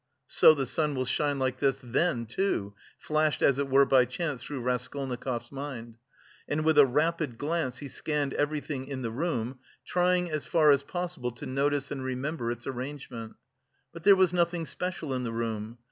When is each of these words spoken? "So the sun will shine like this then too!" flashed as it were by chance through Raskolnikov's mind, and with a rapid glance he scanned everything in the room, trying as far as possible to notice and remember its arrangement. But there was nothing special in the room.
"So 0.25 0.55
the 0.55 0.65
sun 0.65 0.95
will 0.95 1.05
shine 1.05 1.37
like 1.37 1.59
this 1.59 1.77
then 1.83 2.25
too!" 2.25 2.73
flashed 2.97 3.43
as 3.43 3.59
it 3.59 3.69
were 3.69 3.85
by 3.85 4.05
chance 4.05 4.41
through 4.41 4.61
Raskolnikov's 4.61 5.51
mind, 5.51 5.99
and 6.47 6.65
with 6.65 6.79
a 6.79 6.87
rapid 6.87 7.37
glance 7.37 7.77
he 7.77 7.87
scanned 7.87 8.33
everything 8.33 8.87
in 8.87 9.03
the 9.03 9.11
room, 9.11 9.59
trying 9.85 10.31
as 10.31 10.47
far 10.47 10.71
as 10.71 10.81
possible 10.81 11.29
to 11.33 11.45
notice 11.45 11.91
and 11.91 12.03
remember 12.03 12.49
its 12.51 12.65
arrangement. 12.65 13.35
But 13.93 14.01
there 14.01 14.15
was 14.15 14.33
nothing 14.33 14.65
special 14.65 15.13
in 15.13 15.21
the 15.23 15.31
room. 15.33 15.77